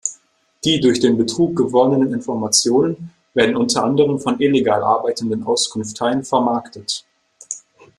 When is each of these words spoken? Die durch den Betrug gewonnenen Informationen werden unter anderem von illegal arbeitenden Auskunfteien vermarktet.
Die 0.63 0.79
durch 0.79 0.99
den 0.99 1.15
Betrug 1.15 1.55
gewonnenen 1.55 2.11
Informationen 2.11 3.11
werden 3.35 3.55
unter 3.55 3.83
anderem 3.83 4.19
von 4.19 4.39
illegal 4.39 4.81
arbeitenden 4.81 5.43
Auskunfteien 5.43 6.23
vermarktet. 6.23 7.05